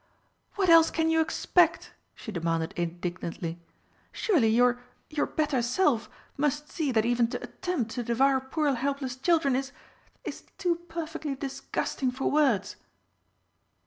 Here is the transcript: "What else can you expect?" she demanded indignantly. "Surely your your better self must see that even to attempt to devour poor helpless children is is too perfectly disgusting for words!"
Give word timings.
"What 0.55 0.67
else 0.67 0.89
can 0.89 1.11
you 1.11 1.21
expect?" 1.21 1.93
she 2.15 2.31
demanded 2.31 2.73
indignantly. 2.75 3.59
"Surely 4.11 4.47
your 4.47 4.79
your 5.11 5.27
better 5.27 5.61
self 5.61 6.09
must 6.37 6.71
see 6.71 6.91
that 6.91 7.05
even 7.05 7.27
to 7.27 7.43
attempt 7.43 7.91
to 7.91 8.03
devour 8.03 8.39
poor 8.41 8.73
helpless 8.73 9.15
children 9.15 9.55
is 9.55 9.71
is 10.23 10.45
too 10.57 10.77
perfectly 10.89 11.35
disgusting 11.35 12.09
for 12.09 12.31
words!" 12.31 12.77